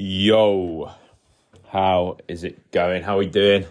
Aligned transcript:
Yo, 0.00 0.92
how 1.70 2.18
is 2.28 2.44
it 2.44 2.70
going? 2.70 3.02
How 3.02 3.16
are 3.16 3.18
we 3.18 3.26
doing? 3.26 3.66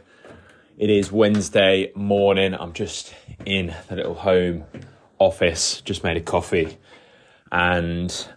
It 0.77 0.89
is 0.89 1.09
Wednesday 1.09 1.89
morning. 1.95 2.53
I'm 2.53 2.73
just 2.73 3.15
in 3.45 3.73
the 3.87 3.95
little 3.95 4.13
home 4.13 4.65
office, 5.19 5.79
just 5.79 6.03
made 6.03 6.17
a 6.17 6.21
coffee. 6.21 6.79
And 7.49 8.27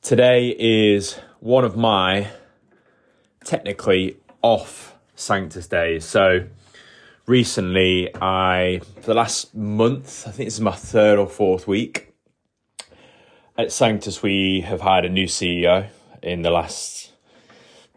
today 0.00 0.56
is 0.58 1.20
one 1.38 1.64
of 1.64 1.76
my 1.76 2.26
technically 3.44 4.16
off 4.42 4.96
Sanctus 5.14 5.68
days. 5.68 6.04
So 6.04 6.48
recently, 7.26 8.10
I, 8.20 8.80
for 8.96 9.02
the 9.02 9.14
last 9.14 9.54
month, 9.54 10.26
I 10.26 10.32
think 10.32 10.48
this 10.48 10.54
is 10.54 10.60
my 10.60 10.74
third 10.74 11.20
or 11.20 11.28
fourth 11.28 11.68
week, 11.68 12.12
at 13.56 13.70
Sanctus, 13.70 14.20
we 14.20 14.62
have 14.62 14.80
hired 14.80 15.04
a 15.04 15.08
new 15.08 15.26
CEO 15.26 15.86
in 16.22 16.42
the 16.42 16.50
last 16.50 17.12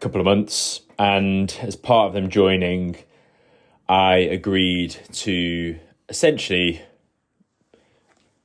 couple 0.00 0.20
of 0.20 0.24
months. 0.24 0.80
And 0.98 1.54
as 1.62 1.76
part 1.76 2.08
of 2.08 2.14
them 2.14 2.30
joining, 2.30 2.96
I 3.88 4.16
agreed 4.16 4.96
to 5.12 5.78
essentially 6.08 6.82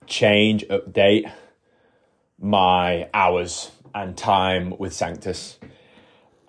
change, 0.05 0.65
update 0.67 1.31
my 2.39 3.09
hours 3.13 3.71
and 3.93 4.17
time 4.17 4.75
with 4.77 4.93
Sanctus. 4.93 5.59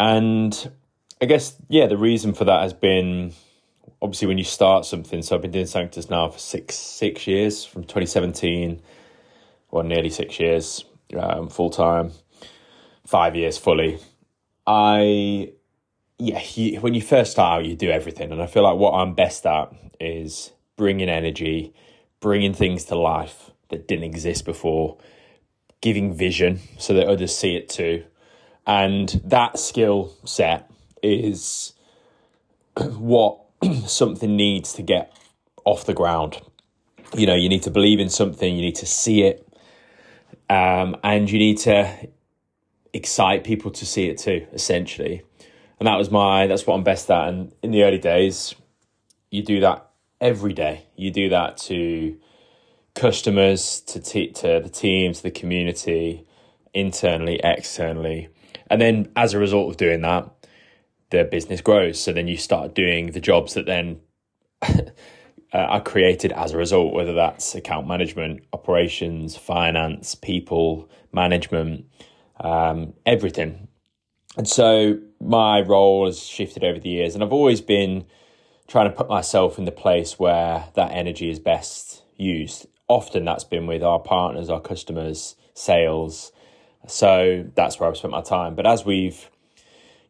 And 0.01 0.73
I 1.21 1.27
guess, 1.27 1.57
yeah, 1.69 1.87
the 1.87 1.97
reason 1.97 2.33
for 2.35 2.45
that 2.45 2.63
has 2.63 2.73
been 2.73 3.33
obviously 4.01 4.27
when 4.27 4.39
you 4.39 4.45
start 4.45 4.85
something. 4.85 5.23
So 5.23 5.37
I've 5.37 5.43
been 5.43 5.53
doing 5.53 5.67
Sanctus 5.67 6.11
now 6.11 6.29
for 6.29 6.39
six 6.39 6.75
six 6.75 7.27
years, 7.27 7.65
from 7.65 7.85
2017, 7.85 8.83
or 9.71 9.85
nearly 9.85 10.11
six 10.11 10.41
years, 10.41 10.85
um, 11.17 11.49
full 11.49 11.71
time 11.71 12.13
five 13.07 13.37
years 13.37 13.59
fully. 13.59 13.99
I, 14.67 15.53
yeah, 16.19 16.41
you, 16.55 16.81
when 16.81 16.95
you 16.95 17.03
first 17.03 17.33
start 17.33 17.61
out, 17.61 17.67
you 17.67 17.77
do 17.77 17.91
everything. 17.91 18.33
And 18.33 18.43
I 18.43 18.47
feel 18.47 18.63
like 18.63 18.77
what 18.77 18.93
I'm 18.93 19.15
best 19.15 19.45
at 19.47 19.73
is 20.01 20.53
bringing 20.77 21.09
energy, 21.09 21.75
bringing 22.21 22.55
things 22.55 22.85
to 22.87 22.95
life 22.95 23.51
that 23.69 23.89
didn't 23.89 24.05
exist 24.05 24.45
before, 24.45 24.99
giving 25.81 26.15
vision 26.15 26.61
so 26.79 26.95
that 26.95 27.07
others 27.09 27.37
see 27.37 27.57
it 27.57 27.69
too. 27.69 28.05
And 28.67 29.09
that 29.25 29.59
skill 29.59 30.17
set 30.25 30.71
is 31.03 31.73
what 32.77 33.41
something 33.87 34.37
needs 34.37 34.73
to 34.75 34.83
get 34.83 35.17
off 35.65 35.85
the 35.85 35.95
ground. 35.95 36.41
You 37.15 37.27
know, 37.27 37.35
you 37.35 37.49
need 37.49 37.63
to 37.65 37.71
believe 37.71 38.01
in 38.01 38.09
something, 38.09 38.55
you 38.55 38.63
need 38.63 38.77
to 38.77 38.87
see 38.87 39.23
it, 39.23 39.47
um, 40.49 40.97
and 41.03 41.31
you 41.31 41.39
need 41.39 41.59
to 41.59 42.09
excite 42.93 43.45
people 43.45 43.71
to 43.71 43.87
see 43.87 44.09
it 44.09 44.19
too, 44.19 44.47
essentially. 44.53 45.23
And 45.79 45.87
that 45.87 45.97
was 45.97 46.11
my 46.11 46.47
that's 46.47 46.67
what 46.67 46.75
I'm 46.75 46.85
best 46.85 47.11
at. 47.11 47.29
And 47.29 47.53
in 47.63 47.71
the 47.71 47.83
early 47.85 47.99
days, 47.99 48.55
you 49.31 49.43
do 49.43 49.61
that 49.61 49.91
every 50.21 50.53
day. 50.53 50.87
You 50.97 51.11
do 51.11 51.29
that 51.31 51.57
to 51.59 52.17
customers, 52.95 53.81
to 53.81 54.01
te- 54.01 54.33
to 54.33 54.61
the 54.63 54.69
team, 54.69 55.13
to 55.13 55.23
the 55.23 55.31
community, 55.31 56.27
internally, 56.75 57.41
externally. 57.43 58.29
And 58.71 58.81
then 58.81 59.11
as 59.17 59.35
a 59.35 59.39
result 59.39 59.71
of 59.71 59.77
doing 59.77 60.03
that, 60.03 60.31
the 61.11 61.25
business 61.25 61.61
grows. 61.61 62.01
So 62.01 62.13
then 62.13 62.29
you 62.29 62.37
start 62.37 62.75
doing 62.75 63.13
the 63.13 63.21
jobs 63.21 63.55
that 63.55 63.67
then 63.67 64.01
uh, 64.63 64.83
are 65.53 65.83
created 65.83 66.33
as 66.33 66.53
a 66.53 66.57
result, 66.57 66.95
whether 66.95 67.13
that's 67.13 67.55
account 67.55 67.87
management, 67.87 68.45
operations, 68.53 69.37
finance, 69.37 70.15
people, 70.15 70.89
management, 71.13 71.85
um, 72.43 72.95
everything. 73.07 73.69
And 74.37 74.49
so 74.49 74.99
my 75.21 75.61
role 75.61 76.07
has 76.07 76.23
shifted 76.23 76.65
over 76.65 76.79
the 76.79 76.89
years, 76.89 77.15
and 77.15 77.23
I've 77.23 77.33
always 77.33 77.61
been 77.61 78.05
trying 78.67 78.91
to 78.91 78.97
put 78.97 79.09
myself 79.09 79.59
in 79.59 79.65
the 79.65 79.73
place 79.73 80.19
where 80.19 80.65
that 80.75 80.93
energy 80.93 81.31
is 81.31 81.39
best 81.39 82.03
used. 82.17 82.67
Often 82.89 83.25
that's 83.25 83.45
been 83.45 83.67
with 83.67 83.83
our 83.83 83.99
partners, 83.99 84.49
our 84.49 84.61
customers, 84.61 85.37
sales. 85.55 86.33
So 86.87 87.49
that's 87.55 87.79
where 87.79 87.89
I've 87.89 87.97
spent 87.97 88.13
my 88.13 88.23
time. 88.23 88.55
But 88.55 88.67
as 88.67 88.85
we've, 88.85 89.31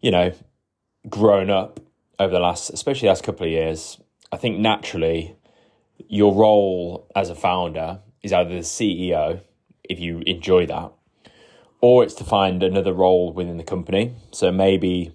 you 0.01 0.11
know, 0.11 0.33
grown 1.09 1.51
up 1.51 1.81
over 2.19 2.33
the 2.33 2.39
last, 2.39 2.71
especially 2.71 3.07
the 3.07 3.11
last 3.11 3.25
couple 3.25 3.47
of 3.47 3.53
years, 3.53 3.99
I 4.31 4.37
think 4.37 4.59
naturally 4.59 5.37
your 6.09 6.35
role 6.35 7.11
as 7.15 7.31
a 7.31 7.35
founder 7.35 8.01
is 8.23 8.33
either 8.33 8.51
the 8.51 8.61
CEO, 8.61 9.41
if 9.83 9.99
you 9.99 10.23
enjoy 10.27 10.67
that, 10.67 10.93
or 11.83 12.05
it's 12.05 12.15
to 12.15 12.25
find 12.25 12.63
another 12.63 12.95
role 12.95 13.33
within 13.33 13.59
the 13.59 13.65
company. 13.65 14.15
So 14.31 14.51
maybe 14.51 15.15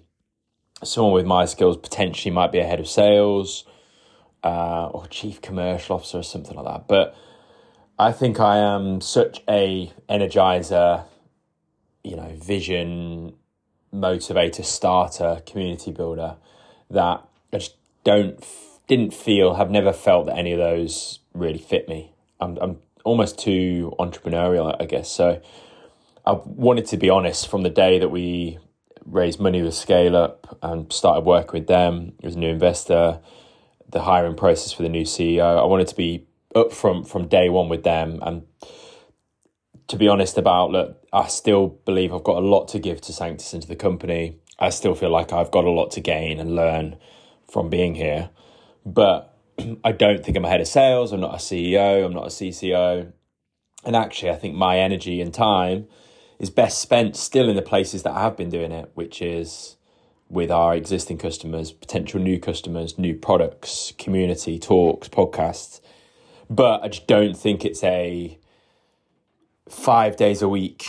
someone 0.84 1.14
with 1.14 1.26
my 1.26 1.46
skills 1.46 1.78
potentially 1.78 2.30
might 2.30 2.52
be 2.52 2.58
a 2.58 2.64
head 2.64 2.78
of 2.78 2.86
sales 2.86 3.64
uh, 4.44 4.86
or 4.88 5.06
chief 5.08 5.40
commercial 5.40 5.96
officer 5.96 6.18
or 6.18 6.22
something 6.22 6.56
like 6.56 6.66
that. 6.66 6.86
But 6.86 7.16
I 7.98 8.12
think 8.12 8.38
I 8.38 8.58
am 8.58 9.00
such 9.00 9.42
a 9.48 9.90
energizer, 10.08 11.04
you 12.04 12.16
know, 12.16 12.36
vision 12.36 13.34
motivator, 13.92 14.64
starter, 14.64 15.42
community 15.46 15.90
builder 15.90 16.36
that 16.90 17.26
I 17.52 17.58
just 17.58 17.76
don't 18.04 18.44
didn't 18.86 19.12
feel 19.12 19.54
have 19.54 19.70
never 19.70 19.92
felt 19.92 20.26
that 20.26 20.38
any 20.38 20.52
of 20.52 20.58
those 20.58 21.20
really 21.34 21.58
fit 21.58 21.88
me. 21.88 22.12
I'm 22.40 22.58
I'm 22.58 22.78
almost 23.04 23.38
too 23.38 23.94
entrepreneurial, 23.98 24.76
I 24.78 24.84
guess. 24.84 25.10
So 25.10 25.40
I 26.28 26.32
wanted 26.44 26.84
to 26.88 26.98
be 26.98 27.08
honest 27.08 27.48
from 27.48 27.62
the 27.62 27.70
day 27.70 27.98
that 28.00 28.10
we 28.10 28.58
raised 29.06 29.40
money 29.40 29.62
with 29.62 29.72
Scale 29.72 30.14
Up 30.14 30.58
and 30.60 30.92
started 30.92 31.22
working 31.22 31.58
with 31.60 31.68
them 31.68 32.12
as 32.22 32.34
a 32.34 32.38
new 32.38 32.50
investor, 32.50 33.20
the 33.88 34.02
hiring 34.02 34.36
process 34.36 34.70
for 34.70 34.82
the 34.82 34.90
new 34.90 35.04
CEO. 35.04 35.58
I 35.58 35.64
wanted 35.64 35.88
to 35.88 35.94
be 35.96 36.26
upfront 36.54 37.08
from 37.08 37.28
day 37.28 37.48
one 37.48 37.70
with 37.70 37.82
them 37.82 38.18
and 38.20 38.42
to 39.86 39.96
be 39.96 40.06
honest 40.06 40.36
about 40.36 40.70
look, 40.70 41.02
I 41.14 41.28
still 41.28 41.68
believe 41.86 42.12
I've 42.12 42.24
got 42.24 42.42
a 42.42 42.46
lot 42.46 42.68
to 42.68 42.78
give 42.78 43.00
to 43.02 43.12
Sanctus 43.14 43.54
and 43.54 43.62
to 43.62 43.68
the 43.68 43.74
company. 43.74 44.36
I 44.58 44.68
still 44.68 44.94
feel 44.94 45.08
like 45.08 45.32
I've 45.32 45.50
got 45.50 45.64
a 45.64 45.70
lot 45.70 45.92
to 45.92 46.02
gain 46.02 46.40
and 46.40 46.54
learn 46.54 46.98
from 47.50 47.70
being 47.70 47.94
here. 47.94 48.28
But 48.84 49.34
I 49.82 49.92
don't 49.92 50.22
think 50.22 50.36
I'm 50.36 50.44
a 50.44 50.50
head 50.50 50.60
of 50.60 50.68
sales, 50.68 51.10
I'm 51.10 51.20
not 51.20 51.32
a 51.32 51.38
CEO, 51.38 52.04
I'm 52.04 52.12
not 52.12 52.26
a 52.26 52.30
CCO. 52.30 53.14
And 53.86 53.96
actually 53.96 54.30
I 54.30 54.36
think 54.36 54.54
my 54.54 54.78
energy 54.78 55.22
and 55.22 55.32
time 55.32 55.86
is 56.38 56.50
best 56.50 56.80
spent 56.80 57.16
still 57.16 57.48
in 57.48 57.56
the 57.56 57.62
places 57.62 58.02
that 58.02 58.12
I 58.12 58.22
have 58.22 58.36
been 58.36 58.50
doing 58.50 58.72
it, 58.72 58.90
which 58.94 59.20
is 59.20 59.76
with 60.28 60.50
our 60.50 60.74
existing 60.74 61.18
customers, 61.18 61.72
potential 61.72 62.20
new 62.20 62.38
customers, 62.38 62.98
new 62.98 63.14
products, 63.14 63.92
community, 63.98 64.58
talks, 64.58 65.08
podcasts. 65.08 65.80
But 66.50 66.82
I 66.82 66.88
just 66.88 67.06
don't 67.06 67.36
think 67.36 67.64
it's 67.64 67.82
a 67.82 68.38
five 69.68 70.16
days 70.16 70.42
a 70.42 70.48
week, 70.48 70.86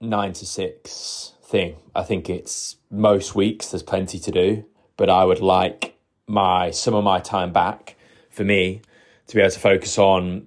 nine 0.00 0.32
to 0.34 0.46
six 0.46 1.32
thing. 1.42 1.76
I 1.94 2.02
think 2.02 2.28
it's 2.28 2.76
most 2.90 3.34
weeks 3.34 3.70
there's 3.70 3.82
plenty 3.82 4.18
to 4.18 4.30
do, 4.30 4.64
but 4.96 5.10
I 5.10 5.24
would 5.24 5.40
like 5.40 5.96
my 6.26 6.70
some 6.70 6.94
of 6.94 7.04
my 7.04 7.20
time 7.20 7.52
back 7.52 7.96
for 8.30 8.44
me 8.44 8.80
to 9.26 9.34
be 9.34 9.40
able 9.40 9.50
to 9.50 9.60
focus 9.60 9.98
on 9.98 10.46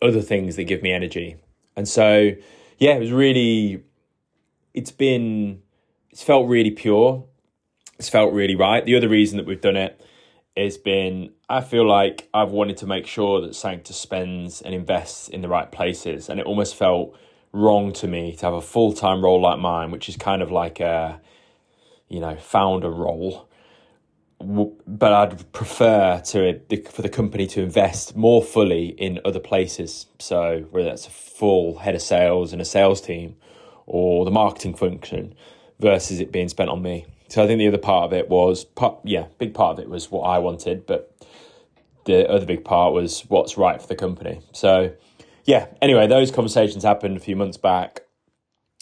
other 0.00 0.22
things 0.22 0.56
that 0.56 0.64
give 0.64 0.82
me 0.82 0.92
energy. 0.92 1.36
And 1.76 1.88
so 1.88 2.32
yeah, 2.78 2.92
it 2.92 3.00
was 3.00 3.12
really, 3.12 3.82
it's 4.72 4.92
been, 4.92 5.62
it's 6.10 6.22
felt 6.22 6.48
really 6.48 6.70
pure. 6.70 7.24
It's 7.98 8.08
felt 8.08 8.32
really 8.32 8.54
right. 8.54 8.84
The 8.84 8.96
other 8.96 9.08
reason 9.08 9.36
that 9.36 9.46
we've 9.46 9.60
done 9.60 9.76
it 9.76 10.00
has 10.56 10.78
been, 10.78 11.32
I 11.48 11.60
feel 11.60 11.86
like 11.86 12.28
I've 12.32 12.50
wanted 12.50 12.76
to 12.78 12.86
make 12.86 13.06
sure 13.06 13.40
that 13.40 13.54
Sanctus 13.54 13.96
spends 13.96 14.62
and 14.62 14.74
invests 14.74 15.28
in 15.28 15.42
the 15.42 15.48
right 15.48 15.70
places. 15.70 16.28
And 16.28 16.38
it 16.38 16.46
almost 16.46 16.76
felt 16.76 17.16
wrong 17.52 17.92
to 17.94 18.06
me 18.06 18.36
to 18.36 18.46
have 18.46 18.54
a 18.54 18.60
full 18.60 18.92
time 18.92 19.22
role 19.22 19.42
like 19.42 19.58
mine, 19.58 19.90
which 19.90 20.08
is 20.08 20.16
kind 20.16 20.42
of 20.42 20.52
like 20.52 20.78
a, 20.78 21.20
you 22.08 22.20
know, 22.20 22.36
founder 22.36 22.90
role 22.90 23.48
but 24.40 25.12
I'd 25.12 25.52
prefer 25.52 26.20
to 26.26 26.50
uh, 26.50 26.90
for 26.90 27.02
the 27.02 27.08
company 27.08 27.46
to 27.48 27.62
invest 27.62 28.16
more 28.16 28.42
fully 28.42 28.88
in 28.88 29.20
other 29.24 29.40
places. 29.40 30.06
So 30.18 30.66
whether 30.70 30.88
that's 30.88 31.06
a 31.06 31.10
full 31.10 31.78
head 31.78 31.94
of 31.94 32.02
sales 32.02 32.52
and 32.52 32.62
a 32.62 32.64
sales 32.64 33.00
team, 33.00 33.36
or 33.86 34.24
the 34.24 34.30
marketing 34.30 34.74
function, 34.74 35.34
versus 35.80 36.20
it 36.20 36.30
being 36.30 36.48
spent 36.48 36.70
on 36.70 36.82
me. 36.82 37.06
So 37.28 37.42
I 37.42 37.46
think 37.46 37.58
the 37.58 37.68
other 37.68 37.78
part 37.78 38.04
of 38.04 38.12
it 38.12 38.28
was, 38.28 38.64
part, 38.64 38.98
yeah, 39.04 39.26
big 39.38 39.54
part 39.54 39.78
of 39.78 39.84
it 39.84 39.90
was 39.90 40.10
what 40.10 40.22
I 40.22 40.38
wanted, 40.38 40.86
but 40.86 41.14
the 42.04 42.28
other 42.28 42.46
big 42.46 42.64
part 42.64 42.94
was 42.94 43.22
what's 43.28 43.58
right 43.58 43.80
for 43.80 43.86
the 43.86 43.94
company. 43.94 44.40
So 44.52 44.92
yeah, 45.44 45.66
anyway, 45.82 46.06
those 46.06 46.30
conversations 46.30 46.84
happened 46.84 47.16
a 47.16 47.20
few 47.20 47.36
months 47.36 47.56
back, 47.56 48.02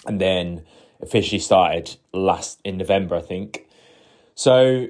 and 0.07 0.21
then 0.21 0.65
officially 1.01 1.39
started 1.39 1.97
last 2.13 2.61
in 2.65 2.77
November, 2.77 3.17
I 3.17 3.21
think. 3.21 3.67
So 4.35 4.89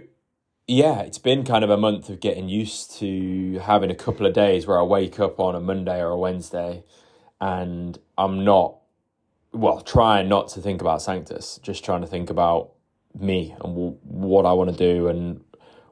yeah, 0.68 1.00
it's 1.00 1.18
been 1.18 1.44
kind 1.44 1.64
of 1.64 1.70
a 1.70 1.76
month 1.76 2.08
of 2.10 2.20
getting 2.20 2.48
used 2.48 2.92
to 2.98 3.60
having 3.60 3.90
a 3.90 3.94
couple 3.94 4.26
of 4.26 4.34
days 4.34 4.66
where 4.66 4.80
I 4.80 4.82
wake 4.82 5.20
up 5.20 5.40
on 5.40 5.54
a 5.54 5.60
Monday 5.60 6.00
or 6.00 6.10
a 6.10 6.18
Wednesday 6.18 6.84
and 7.40 7.98
I'm 8.18 8.44
not 8.44 8.76
well, 9.52 9.80
trying 9.80 10.28
not 10.28 10.48
to 10.48 10.60
think 10.60 10.80
about 10.80 11.02
Sanctus, 11.02 11.58
just 11.62 11.84
trying 11.84 12.02
to 12.02 12.06
think 12.06 12.30
about 12.30 12.72
me 13.18 13.52
and 13.52 13.74
w- 13.74 13.96
what 14.02 14.44
I 14.44 14.52
want 14.52 14.70
to 14.70 14.76
do 14.76 15.08
and 15.08 15.42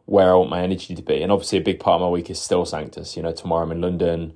where 0.05 0.33
I 0.33 0.35
want 0.35 0.51
my 0.51 0.63
energy 0.63 0.95
to 0.95 1.03
be. 1.03 1.23
And 1.23 1.33
obviously, 1.33 1.59
a 1.59 1.63
big 1.63 1.81
part 1.81 2.01
of 2.01 2.03
my 2.03 2.11
week 2.11 2.31
is 2.31 2.41
still 2.41 2.67
Sanctus. 2.67 3.17
You 3.17 3.23
know, 3.23 3.33
tomorrow 3.33 3.65
I'm 3.65 3.73
in 3.73 3.81
London. 3.81 4.35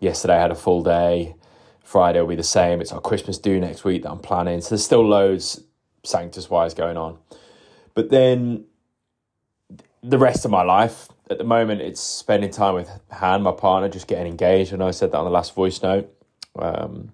Yesterday 0.00 0.36
I 0.36 0.40
had 0.42 0.52
a 0.52 0.56
full 0.56 0.82
day. 0.82 1.34
Friday 1.82 2.20
will 2.20 2.28
be 2.28 2.36
the 2.36 2.44
same. 2.44 2.80
It's 2.80 2.92
our 2.92 3.00
Christmas 3.00 3.38
do 3.38 3.58
next 3.58 3.84
week 3.84 4.02
that 4.04 4.10
I'm 4.10 4.20
planning. 4.20 4.60
So 4.60 4.70
there's 4.70 4.84
still 4.84 5.06
loads 5.06 5.62
Sanctus 6.04 6.48
wise 6.48 6.74
going 6.74 6.96
on. 6.96 7.18
But 7.94 8.10
then 8.10 8.64
the 10.02 10.18
rest 10.18 10.44
of 10.44 10.50
my 10.50 10.62
life, 10.62 11.08
at 11.30 11.38
the 11.38 11.44
moment, 11.44 11.80
it's 11.80 12.00
spending 12.00 12.50
time 12.50 12.74
with 12.74 12.90
Han, 13.12 13.42
my 13.42 13.52
partner, 13.52 13.88
just 13.88 14.06
getting 14.06 14.26
engaged. 14.26 14.72
I 14.72 14.76
know 14.76 14.88
I 14.88 14.90
said 14.90 15.12
that 15.12 15.18
on 15.18 15.24
the 15.24 15.30
last 15.30 15.54
voice 15.54 15.82
note. 15.82 16.12
Um, 16.58 17.12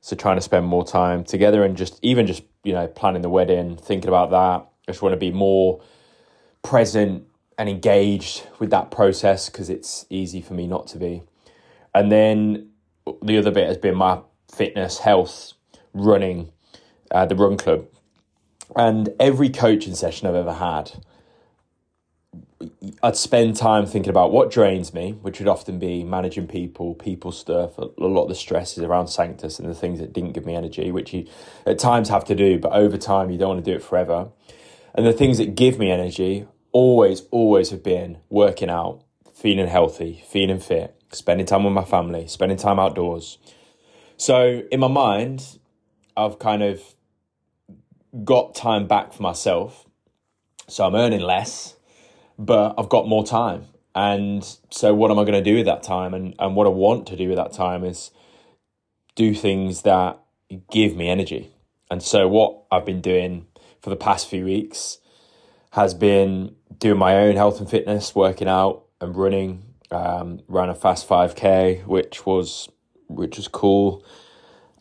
so 0.00 0.14
trying 0.16 0.36
to 0.36 0.42
spend 0.42 0.66
more 0.66 0.84
time 0.84 1.24
together 1.24 1.64
and 1.64 1.76
just 1.76 1.98
even 2.02 2.26
just 2.26 2.42
you 2.62 2.74
know 2.74 2.86
planning 2.86 3.22
the 3.22 3.30
wedding, 3.30 3.76
thinking 3.76 4.08
about 4.08 4.30
that. 4.30 4.68
I 4.86 4.92
just 4.92 5.00
want 5.00 5.14
to 5.14 5.18
be 5.18 5.30
more 5.30 5.80
present 6.62 7.26
and 7.56 7.68
engaged 7.68 8.46
with 8.58 8.70
that 8.70 8.90
process 8.90 9.48
because 9.48 9.70
it's 9.70 10.04
easy 10.10 10.42
for 10.42 10.52
me 10.54 10.66
not 10.66 10.86
to 10.88 10.98
be. 10.98 11.22
And 11.94 12.12
then 12.12 12.70
the 13.22 13.38
other 13.38 13.50
bit 13.50 13.66
has 13.68 13.78
been 13.78 13.94
my 13.94 14.20
fitness, 14.52 14.98
health, 14.98 15.52
running, 15.94 16.50
uh, 17.10 17.24
the 17.24 17.36
run 17.36 17.56
club, 17.56 17.86
and 18.76 19.08
every 19.20 19.48
coaching 19.48 19.94
session 19.94 20.28
I've 20.28 20.34
ever 20.34 20.54
had 20.54 20.92
I'd 23.02 23.16
spend 23.16 23.56
time 23.56 23.86
thinking 23.86 24.10
about 24.10 24.32
what 24.32 24.50
drains 24.50 24.92
me, 24.94 25.12
which 25.12 25.38
would 25.38 25.48
often 25.48 25.78
be 25.78 26.04
managing 26.04 26.46
people, 26.46 26.94
people 26.94 27.32
stuff. 27.32 27.78
A 27.78 27.90
lot 27.98 28.24
of 28.24 28.28
the 28.28 28.34
stress 28.34 28.76
is 28.76 28.84
around 28.84 29.08
Sanctus 29.08 29.58
and 29.58 29.68
the 29.68 29.74
things 29.74 29.98
that 30.00 30.12
didn't 30.12 30.32
give 30.32 30.46
me 30.46 30.54
energy, 30.54 30.90
which 30.90 31.12
you 31.12 31.26
at 31.66 31.78
times 31.78 32.08
have 32.08 32.24
to 32.26 32.34
do, 32.34 32.58
but 32.58 32.72
over 32.72 32.96
time 32.96 33.30
you 33.30 33.38
don't 33.38 33.54
want 33.54 33.64
to 33.64 33.70
do 33.70 33.76
it 33.76 33.82
forever. 33.82 34.28
And 34.94 35.06
the 35.06 35.12
things 35.12 35.38
that 35.38 35.54
give 35.54 35.78
me 35.78 35.90
energy 35.90 36.46
always, 36.72 37.22
always 37.30 37.70
have 37.70 37.82
been 37.82 38.18
working 38.28 38.70
out, 38.70 39.02
feeling 39.34 39.68
healthy, 39.68 40.24
feeling 40.28 40.60
fit, 40.60 41.00
spending 41.10 41.46
time 41.46 41.64
with 41.64 41.72
my 41.72 41.84
family, 41.84 42.26
spending 42.26 42.58
time 42.58 42.78
outdoors. 42.78 43.38
So 44.16 44.62
in 44.70 44.80
my 44.80 44.88
mind, 44.88 45.58
I've 46.16 46.38
kind 46.38 46.62
of 46.62 46.80
got 48.24 48.54
time 48.54 48.86
back 48.86 49.12
for 49.12 49.22
myself. 49.22 49.86
So 50.68 50.86
I'm 50.86 50.94
earning 50.94 51.20
less 51.20 51.73
but 52.38 52.74
I've 52.78 52.88
got 52.88 53.08
more 53.08 53.24
time. 53.24 53.66
And 53.94 54.44
so, 54.70 54.92
what 54.94 55.10
am 55.10 55.18
I 55.18 55.22
going 55.22 55.34
to 55.34 55.42
do 55.42 55.56
with 55.56 55.66
that 55.66 55.82
time? 55.82 56.14
And, 56.14 56.34
and 56.38 56.56
what 56.56 56.66
I 56.66 56.70
want 56.70 57.06
to 57.08 57.16
do 57.16 57.28
with 57.28 57.36
that 57.36 57.52
time 57.52 57.84
is 57.84 58.10
do 59.14 59.34
things 59.34 59.82
that 59.82 60.18
give 60.70 60.96
me 60.96 61.08
energy. 61.08 61.52
And 61.90 62.02
so, 62.02 62.26
what 62.26 62.62
I've 62.72 62.84
been 62.84 63.00
doing 63.00 63.46
for 63.80 63.90
the 63.90 63.96
past 63.96 64.28
few 64.28 64.44
weeks 64.44 64.98
has 65.72 65.94
been 65.94 66.56
doing 66.78 66.98
my 66.98 67.16
own 67.16 67.36
health 67.36 67.60
and 67.60 67.70
fitness, 67.70 68.14
working 68.14 68.48
out 68.48 68.84
and 69.00 69.16
running. 69.16 69.62
Um, 69.90 70.40
ran 70.48 70.70
a 70.70 70.74
fast 70.74 71.08
5k, 71.08 71.86
which 71.86 72.26
was 72.26 72.68
which 73.06 73.36
was 73.36 73.46
cool, 73.46 74.04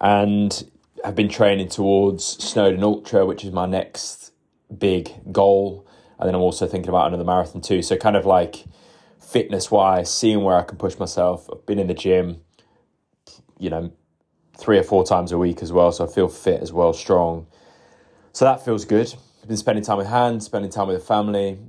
and 0.02 0.72
have 1.04 1.14
been 1.14 1.30
training 1.30 1.68
towards 1.68 2.24
Snowdon 2.24 2.84
Ultra, 2.84 3.26
which 3.26 3.44
is 3.44 3.52
my 3.52 3.68
next 3.68 4.32
big 4.76 5.12
goal 5.32 5.86
and 6.24 6.30
then 6.30 6.36
I'm 6.36 6.42
also 6.42 6.68
thinking 6.68 6.88
about 6.88 7.08
another 7.08 7.26
marathon 7.26 7.60
too. 7.60 7.82
So 7.82 7.98
kind 7.98 8.16
of 8.16 8.26
like 8.26 8.64
fitness 9.20 9.70
wise, 9.70 10.10
seeing 10.10 10.42
where 10.42 10.56
I 10.56 10.64
can 10.64 10.78
push 10.78 10.98
myself. 10.98 11.50
I've 11.52 11.66
been 11.66 11.80
in 11.80 11.88
the 11.88 11.94
gym, 11.94 12.40
you 13.60 13.70
know, 13.70 13.92
three 14.58 14.78
or 14.78 14.84
four 14.84 15.04
times 15.04 15.34
a 15.34 15.38
week 15.38 15.62
as 15.62 15.74
well, 15.74 15.92
so 15.92 16.06
I 16.06 16.08
feel 16.08 16.30
fit 16.30 16.62
as 16.62 16.72
well, 16.72 16.94
strong. 16.94 17.46
So 18.32 18.46
that 18.46 18.64
feels 18.64 18.86
good. 18.86 19.14
I've 19.42 19.50
been 19.50 19.58
spending 19.58 19.84
time 19.84 19.98
with 19.98 20.08
hands, 20.08 20.46
spending 20.46 20.72
time 20.72 20.88
with 20.88 20.98
the 21.02 21.06
family, 21.06 21.60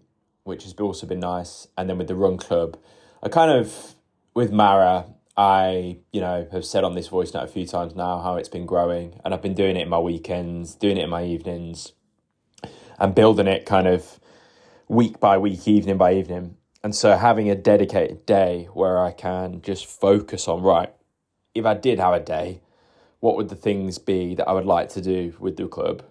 which 0.45 0.63
has 0.63 0.73
also 0.75 1.05
been 1.09 1.19
nice, 1.19 1.67
and 1.77 1.91
then 1.91 1.99
with 1.99 2.07
the 2.07 2.15
run 2.15 2.37
club. 2.37 2.79
I 3.25 3.31
kind 3.31 3.51
of 3.51 3.97
with 4.35 4.53
Mara, 4.53 5.07
I, 5.37 5.99
you 6.13 6.21
know, 6.21 6.47
have 6.53 6.65
said 6.65 6.85
on 6.85 6.95
this 6.95 7.09
voice 7.09 7.35
note 7.35 7.43
a 7.43 7.49
few 7.49 7.67
times 7.67 7.97
now 7.97 8.21
how 8.21 8.37
it's 8.37 8.49
been 8.49 8.67
growing, 8.67 9.21
and 9.25 9.35
I've 9.35 9.43
been 9.43 9.55
doing 9.55 9.77
it 9.77 9.83
in 9.83 9.89
my 9.89 9.99
weekends, 9.99 10.77
doing 10.77 10.97
it 10.97 11.03
in 11.03 11.11
my 11.11 11.25
evenings, 11.25 11.93
and 13.01 13.17
building 13.17 13.49
it 13.49 13.67
kind 13.67 13.89
of 13.89 14.21
week 14.89 15.21
by 15.21 15.39
week, 15.39 15.67
evening 15.67 15.97
by 15.97 16.15
evening. 16.15 16.57
And 16.83 16.95
so 16.95 17.17
having 17.17 17.49
a 17.49 17.55
dedicated 17.55 18.27
day 18.27 18.69
where 18.75 18.99
I 19.03 19.13
can 19.13 19.63
just 19.63 19.87
focus 19.87 20.49
on, 20.49 20.63
right, 20.63 20.93
if 21.55 21.65
I 21.65 21.75
did 21.75 21.99
have 21.99 22.15
a 22.15 22.21
day, 22.21 22.61
what 23.21 23.37
would 23.37 23.49
the 23.49 23.57
things 23.57 23.99
be 23.99 24.35
that 24.35 24.47
I 24.47 24.53
would 24.53 24.67
like 24.67 24.91
to 24.91 25.01
do 25.01 25.35
with 25.39 25.57
the 25.57 25.67
club? 25.67 26.03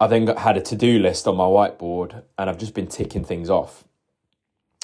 I 0.00 0.06
then 0.06 0.26
got, 0.26 0.38
had 0.38 0.56
a 0.56 0.60
to 0.60 0.76
do 0.76 1.00
list 1.00 1.26
on 1.26 1.36
my 1.36 1.44
whiteboard 1.44 2.22
and 2.38 2.48
I've 2.48 2.58
just 2.58 2.74
been 2.74 2.86
ticking 2.86 3.24
things 3.24 3.50
off. 3.50 3.84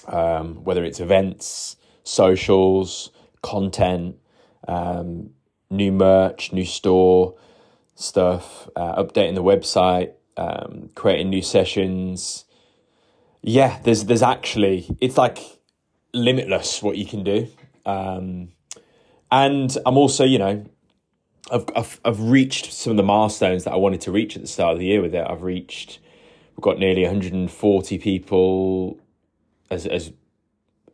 Um, 0.08 0.64
whether 0.64 0.84
it's 0.84 0.98
events, 0.98 1.76
socials, 2.02 3.10
content, 3.40 4.16
um, 4.66 5.30
new 5.70 5.92
merch, 5.92 6.52
new 6.52 6.64
store 6.64 7.36
stuff, 7.94 8.68
uh, 8.74 9.02
updating 9.02 9.34
the 9.34 9.42
website, 9.42 10.12
um, 10.36 10.90
creating 10.94 11.30
new 11.30 11.42
sessions, 11.42 12.44
yeah, 13.46 13.78
there's 13.82 14.06
there's 14.06 14.22
actually 14.22 14.88
it's 15.00 15.18
like 15.18 15.38
limitless 16.14 16.82
what 16.82 16.96
you 16.96 17.04
can 17.04 17.22
do, 17.22 17.46
um, 17.84 18.48
and 19.30 19.76
I'm 19.84 19.98
also 19.98 20.24
you 20.24 20.38
know 20.38 20.64
I've, 21.52 21.66
I've 21.76 22.00
I've 22.06 22.20
reached 22.20 22.72
some 22.72 22.92
of 22.92 22.96
the 22.96 23.02
milestones 23.02 23.64
that 23.64 23.72
I 23.72 23.76
wanted 23.76 24.00
to 24.02 24.12
reach 24.12 24.34
at 24.34 24.42
the 24.42 24.48
start 24.48 24.72
of 24.72 24.78
the 24.78 24.86
year 24.86 25.02
with 25.02 25.14
it. 25.14 25.26
I've 25.28 25.42
reached 25.42 25.98
we've 26.56 26.62
got 26.62 26.78
nearly 26.78 27.02
140 27.02 27.98
people 27.98 28.98
as 29.70 29.86
as 29.86 30.10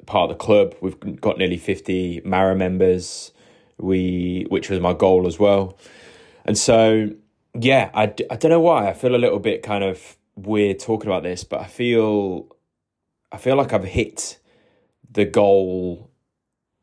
part 0.06 0.28
of 0.28 0.36
the 0.36 0.44
club. 0.44 0.74
We've 0.80 1.20
got 1.20 1.38
nearly 1.38 1.56
50 1.56 2.22
Mara 2.24 2.56
members. 2.56 3.30
We 3.78 4.46
which 4.48 4.68
was 4.68 4.80
my 4.80 4.92
goal 4.92 5.28
as 5.28 5.38
well, 5.38 5.78
and 6.44 6.58
so 6.58 7.10
yeah, 7.54 7.90
I, 7.94 8.12
I 8.28 8.36
don't 8.36 8.50
know 8.50 8.60
why 8.60 8.88
I 8.88 8.92
feel 8.92 9.14
a 9.14 9.18
little 9.18 9.38
bit 9.38 9.62
kind 9.62 9.84
of 9.84 10.16
we're 10.46 10.74
talking 10.74 11.08
about 11.08 11.22
this, 11.22 11.44
but 11.44 11.60
I 11.60 11.66
feel 11.66 12.48
I 13.32 13.36
feel 13.36 13.56
like 13.56 13.72
I've 13.72 13.84
hit 13.84 14.38
the 15.10 15.24
goal 15.24 16.10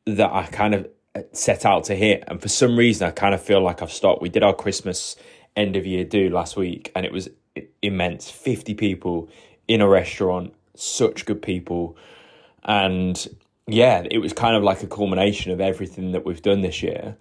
that 0.05 0.31
I 0.31 0.45
kind 0.47 0.73
of 0.73 0.87
set 1.31 1.65
out 1.65 1.85
to 1.85 1.95
hit, 1.95 2.23
and 2.27 2.41
for 2.41 2.49
some 2.49 2.77
reason 2.77 3.07
I 3.07 3.11
kind 3.11 3.33
of 3.33 3.41
feel 3.41 3.61
like 3.61 3.81
I've 3.81 3.91
stopped. 3.91 4.21
We 4.21 4.29
did 4.29 4.43
our 4.43 4.53
Christmas 4.53 5.15
end 5.55 5.75
of 5.75 5.85
year 5.85 6.03
do 6.03 6.29
last 6.29 6.55
week, 6.55 6.91
and 6.95 7.05
it 7.05 7.11
was 7.11 7.29
immense. 7.81 8.29
Fifty 8.29 8.73
people 8.73 9.29
in 9.67 9.81
a 9.81 9.87
restaurant, 9.87 10.53
such 10.75 11.25
good 11.25 11.41
people, 11.41 11.97
and 12.63 13.27
yeah, 13.67 14.05
it 14.09 14.19
was 14.19 14.33
kind 14.33 14.55
of 14.55 14.63
like 14.63 14.83
a 14.83 14.87
culmination 14.87 15.51
of 15.51 15.59
everything 15.59 16.13
that 16.13 16.25
we've 16.25 16.41
done 16.41 16.61
this 16.61 16.81
year. 16.81 17.17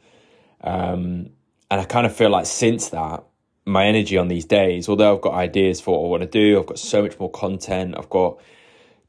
Um, 0.60 1.30
and 1.70 1.80
I 1.80 1.84
kind 1.84 2.06
of 2.06 2.14
feel 2.14 2.30
like 2.30 2.46
since 2.46 2.90
that, 2.90 3.24
my 3.66 3.86
energy 3.86 4.16
on 4.16 4.28
these 4.28 4.44
days, 4.44 4.88
although 4.88 5.16
I've 5.16 5.20
got 5.20 5.34
ideas 5.34 5.80
for 5.80 5.98
what 5.98 6.06
I 6.06 6.10
want 6.10 6.22
to 6.22 6.28
do, 6.28 6.58
I've 6.58 6.66
got 6.66 6.78
so 6.78 7.02
much 7.02 7.18
more 7.18 7.30
content, 7.30 7.96
I've 7.98 8.08
got 8.08 8.38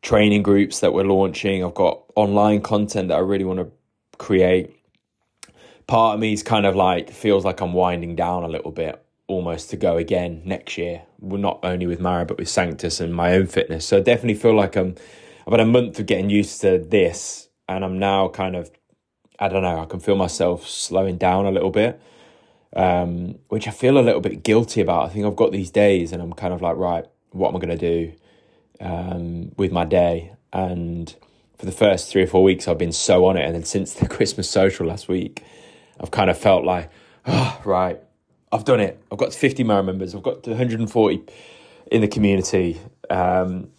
training 0.01 0.41
groups 0.41 0.79
that 0.79 0.93
we're 0.93 1.03
launching, 1.03 1.63
I've 1.63 1.75
got 1.75 2.01
online 2.15 2.61
content 2.61 3.09
that 3.09 3.15
I 3.15 3.19
really 3.19 3.45
want 3.45 3.59
to 3.59 3.71
create. 4.17 4.75
Part 5.85 6.15
of 6.15 6.19
me 6.19 6.33
is 6.33 6.41
kind 6.41 6.65
of 6.65 6.75
like 6.75 7.11
feels 7.11 7.45
like 7.45 7.61
I'm 7.61 7.73
winding 7.73 8.15
down 8.15 8.43
a 8.43 8.47
little 8.47 8.71
bit 8.71 9.01
almost 9.27 9.69
to 9.69 9.77
go 9.77 9.97
again 9.97 10.41
next 10.43 10.77
year. 10.77 11.03
Well, 11.19 11.39
not 11.39 11.59
only 11.63 11.85
with 11.85 11.99
Mara 11.99 12.25
but 12.25 12.37
with 12.37 12.49
Sanctus 12.49 12.99
and 12.99 13.13
my 13.13 13.33
own 13.33 13.45
fitness. 13.45 13.85
So 13.85 13.97
I 13.97 14.01
definitely 14.01 14.39
feel 14.39 14.55
like 14.55 14.75
I'm 14.75 14.95
I've 15.45 15.53
had 15.53 15.59
a 15.59 15.65
month 15.65 15.99
of 15.99 16.07
getting 16.07 16.29
used 16.29 16.59
to 16.61 16.79
this 16.79 17.47
and 17.69 17.85
I'm 17.85 17.99
now 17.99 18.27
kind 18.27 18.55
of 18.55 18.71
I 19.39 19.49
don't 19.49 19.61
know, 19.61 19.79
I 19.79 19.85
can 19.85 19.99
feel 19.99 20.15
myself 20.15 20.67
slowing 20.67 21.17
down 21.17 21.45
a 21.45 21.51
little 21.51 21.69
bit 21.69 22.01
um, 22.75 23.35
which 23.49 23.67
I 23.67 23.71
feel 23.71 23.97
a 23.97 24.01
little 24.01 24.21
bit 24.21 24.43
guilty 24.43 24.81
about. 24.81 25.05
I 25.05 25.09
think 25.09 25.25
I've 25.25 25.35
got 25.35 25.51
these 25.51 25.71
days 25.71 26.11
and 26.11 26.21
I'm 26.21 26.33
kind 26.33 26.53
of 26.53 26.61
like, 26.61 26.77
right, 26.77 27.05
what 27.31 27.49
am 27.49 27.55
I 27.55 27.59
going 27.59 27.77
to 27.77 28.05
do 28.05 28.13
um, 28.79 29.51
with 29.57 29.71
my 29.71 29.85
day? 29.85 30.33
And 30.53 31.13
for 31.57 31.65
the 31.65 31.71
first 31.71 32.09
three 32.09 32.23
or 32.23 32.27
four 32.27 32.43
weeks, 32.43 32.67
I've 32.67 32.77
been 32.77 32.91
so 32.91 33.25
on 33.25 33.37
it. 33.37 33.45
And 33.45 33.55
then 33.55 33.63
since 33.63 33.93
the 33.93 34.07
Christmas 34.09 34.49
social 34.49 34.87
last 34.87 35.07
week, 35.07 35.43
I've 35.99 36.11
kind 36.11 36.29
of 36.29 36.37
felt 36.37 36.63
like, 36.63 36.91
oh, 37.25 37.61
right, 37.65 37.99
I've 38.51 38.65
done 38.65 38.79
it. 38.79 39.01
I've 39.11 39.17
got 39.17 39.33
50 39.33 39.63
Mara 39.63 39.83
members, 39.83 40.15
I've 40.15 40.23
got 40.23 40.45
140 40.47 41.23
in 41.91 42.01
the 42.01 42.07
community. 42.07 42.79
Um, 43.09 43.71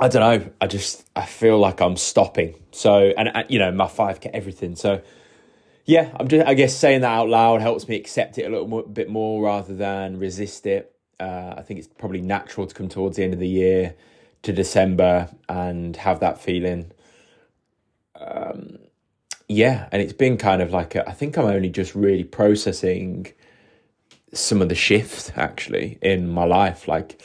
I 0.00 0.08
don't 0.08 0.20
know. 0.20 0.50
I 0.60 0.66
just 0.66 1.06
I 1.14 1.26
feel 1.26 1.58
like 1.58 1.80
I'm 1.80 1.96
stopping. 1.96 2.54
So 2.72 3.12
and 3.18 3.44
you 3.50 3.58
know 3.58 3.70
my 3.70 3.86
five 3.86 4.20
k 4.20 4.30
everything. 4.32 4.74
So 4.74 5.02
yeah, 5.84 6.14
I'm 6.18 6.28
just, 6.28 6.46
I 6.46 6.54
guess 6.54 6.76
saying 6.76 7.00
that 7.02 7.12
out 7.12 7.28
loud 7.28 7.60
helps 7.60 7.88
me 7.88 7.96
accept 7.96 8.38
it 8.38 8.44
a 8.44 8.48
little 8.48 8.68
more, 8.68 8.82
bit 8.82 9.08
more 9.08 9.42
rather 9.42 9.74
than 9.74 10.18
resist 10.18 10.66
it. 10.66 10.94
Uh, 11.18 11.54
I 11.56 11.62
think 11.62 11.78
it's 11.78 11.88
probably 11.88 12.20
natural 12.20 12.66
to 12.66 12.74
come 12.74 12.88
towards 12.88 13.16
the 13.16 13.24
end 13.24 13.34
of 13.34 13.40
the 13.40 13.48
year 13.48 13.94
to 14.42 14.52
December 14.52 15.28
and 15.48 15.96
have 15.96 16.20
that 16.20 16.40
feeling. 16.40 16.92
Um, 18.18 18.78
yeah, 19.48 19.88
and 19.90 20.00
it's 20.00 20.12
been 20.12 20.36
kind 20.36 20.62
of 20.62 20.70
like 20.70 20.94
a, 20.94 21.08
I 21.08 21.12
think 21.12 21.36
I'm 21.36 21.46
only 21.46 21.70
just 21.70 21.94
really 21.94 22.24
processing 22.24 23.32
some 24.32 24.62
of 24.62 24.68
the 24.68 24.74
shift 24.74 25.32
actually 25.36 25.98
in 26.00 26.28
my 26.28 26.44
life. 26.44 26.86
Like 26.86 27.20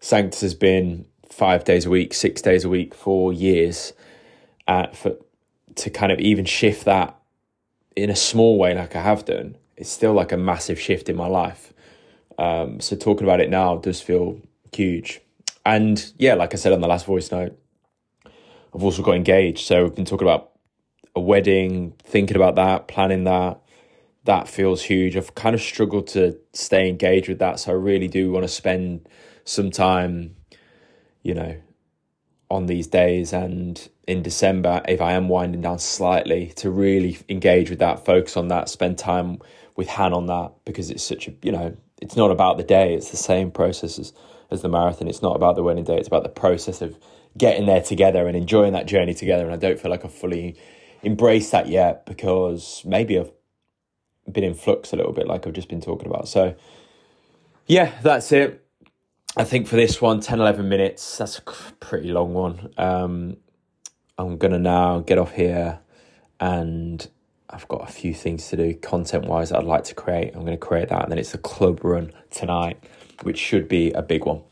Sanctus 0.00 0.40
has 0.42 0.54
been 0.54 1.06
five 1.28 1.64
days 1.64 1.84
a 1.84 1.90
week, 1.90 2.14
six 2.14 2.40
days 2.40 2.64
a 2.64 2.68
week 2.68 2.94
for 2.94 3.32
years. 3.32 3.92
Uh, 4.66 4.86
for 4.92 5.16
to 5.74 5.90
kind 5.90 6.12
of 6.12 6.20
even 6.20 6.44
shift 6.44 6.84
that 6.84 7.18
in 7.96 8.10
a 8.10 8.16
small 8.16 8.58
way, 8.58 8.74
like 8.74 8.96
I 8.96 9.02
have 9.02 9.24
done, 9.24 9.56
it's 9.76 9.90
still 9.90 10.12
like 10.12 10.32
a 10.32 10.36
massive 10.36 10.80
shift 10.80 11.08
in 11.08 11.16
my 11.16 11.26
life. 11.26 11.72
Um, 12.38 12.80
so 12.80 12.96
talking 12.96 13.26
about 13.26 13.40
it 13.40 13.50
now 13.50 13.76
does 13.76 14.00
feel 14.00 14.40
huge. 14.72 15.20
And 15.64 16.12
yeah, 16.18 16.34
like 16.34 16.52
I 16.52 16.56
said 16.56 16.72
on 16.72 16.80
the 16.80 16.88
last 16.88 17.06
voice 17.06 17.30
note, 17.30 17.58
I've 18.74 18.82
also 18.82 19.02
got 19.02 19.14
engaged. 19.14 19.66
So 19.66 19.84
we've 19.84 19.94
been 19.94 20.04
talking 20.04 20.26
about 20.26 20.50
a 21.14 21.20
wedding, 21.20 21.94
thinking 22.02 22.36
about 22.36 22.56
that, 22.56 22.88
planning 22.88 23.24
that. 23.24 23.60
That 24.24 24.48
feels 24.48 24.82
huge. 24.82 25.16
I've 25.16 25.34
kind 25.34 25.54
of 25.54 25.60
struggled 25.60 26.06
to 26.08 26.38
stay 26.52 26.88
engaged 26.88 27.28
with 27.28 27.38
that. 27.38 27.60
So 27.60 27.72
I 27.72 27.74
really 27.74 28.08
do 28.08 28.32
want 28.32 28.44
to 28.44 28.48
spend 28.48 29.08
some 29.44 29.70
time, 29.70 30.34
you 31.22 31.34
know, 31.34 31.56
on 32.50 32.66
these 32.66 32.86
days 32.86 33.32
and 33.32 33.88
in 34.06 34.22
December, 34.22 34.82
if 34.86 35.00
I 35.00 35.12
am 35.12 35.28
winding 35.28 35.62
down 35.62 35.78
slightly, 35.78 36.52
to 36.56 36.70
really 36.70 37.18
engage 37.28 37.70
with 37.70 37.78
that, 37.78 38.04
focus 38.04 38.36
on 38.36 38.48
that, 38.48 38.68
spend 38.68 38.98
time 38.98 39.38
with 39.76 39.88
Han 39.88 40.12
on 40.12 40.26
that 40.26 40.52
because 40.64 40.90
it's 40.90 41.02
such 41.02 41.26
a, 41.26 41.32
you 41.42 41.52
know, 41.52 41.76
it's 42.02 42.16
not 42.16 42.30
about 42.30 42.58
the 42.58 42.62
day, 42.62 42.94
it's 42.94 43.10
the 43.10 43.16
same 43.16 43.50
process 43.50 43.98
as, 43.98 44.12
as 44.50 44.62
the 44.62 44.68
marathon. 44.68 45.08
It's 45.08 45.22
not 45.22 45.36
about 45.36 45.56
the 45.56 45.62
wedding 45.62 45.84
day, 45.84 45.96
it's 45.96 46.08
about 46.08 46.22
the 46.22 46.28
process 46.28 46.82
of 46.82 46.98
getting 47.36 47.66
there 47.66 47.80
together 47.80 48.26
and 48.26 48.36
enjoying 48.36 48.74
that 48.74 48.86
journey 48.86 49.14
together. 49.14 49.44
And 49.44 49.52
I 49.52 49.56
don't 49.56 49.80
feel 49.80 49.90
like 49.90 50.04
I've 50.04 50.14
fully 50.14 50.56
embraced 51.02 51.52
that 51.52 51.68
yet 51.68 52.06
because 52.06 52.82
maybe 52.84 53.18
I've 53.18 53.32
been 54.30 54.44
in 54.44 54.54
flux 54.54 54.92
a 54.92 54.96
little 54.96 55.12
bit, 55.12 55.26
like 55.26 55.46
I've 55.46 55.52
just 55.54 55.68
been 55.68 55.80
talking 55.80 56.08
about. 56.08 56.28
So, 56.28 56.54
yeah, 57.66 57.92
that's 58.02 58.30
it. 58.32 58.63
I 59.36 59.42
think 59.42 59.66
for 59.66 59.74
this 59.74 60.00
one, 60.00 60.20
10, 60.20 60.38
11 60.38 60.68
minutes, 60.68 61.18
that's 61.18 61.38
a 61.38 61.42
pretty 61.42 62.10
long 62.12 62.34
one. 62.34 62.72
Um, 62.78 63.36
I'm 64.16 64.38
going 64.38 64.52
to 64.52 64.60
now 64.60 65.00
get 65.00 65.18
off 65.18 65.32
here 65.32 65.80
and 66.38 67.08
I've 67.50 67.66
got 67.66 67.88
a 67.88 67.92
few 67.92 68.14
things 68.14 68.48
to 68.50 68.56
do 68.56 68.74
content 68.74 69.26
wise 69.26 69.50
I'd 69.50 69.64
like 69.64 69.82
to 69.84 69.94
create. 69.94 70.34
I'm 70.34 70.44
going 70.44 70.52
to 70.52 70.56
create 70.56 70.88
that 70.90 71.02
and 71.02 71.10
then 71.10 71.18
it's 71.18 71.34
a 71.34 71.38
club 71.38 71.84
run 71.84 72.12
tonight, 72.30 72.78
which 73.22 73.38
should 73.38 73.66
be 73.66 73.90
a 73.90 74.02
big 74.02 74.24
one. 74.24 74.42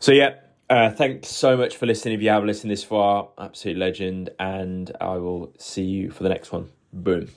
So, 0.00 0.10
yeah, 0.10 0.34
uh, 0.68 0.90
thanks 0.90 1.28
so 1.28 1.56
much 1.56 1.76
for 1.76 1.86
listening. 1.86 2.14
If 2.14 2.22
you 2.22 2.30
have 2.30 2.44
listened 2.44 2.72
this 2.72 2.82
far, 2.82 3.28
absolute 3.38 3.76
legend. 3.76 4.30
And 4.40 4.90
I 5.00 5.18
will 5.18 5.52
see 5.56 5.84
you 5.84 6.10
for 6.10 6.24
the 6.24 6.30
next 6.30 6.50
one. 6.50 6.70
Boom. 6.92 7.28